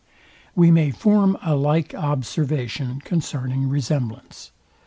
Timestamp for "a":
1.43-1.53